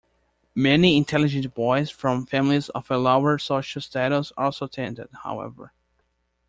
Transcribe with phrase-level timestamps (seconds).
[0.55, 5.73] Many intelligent boys from families of a lower social status also attended, however.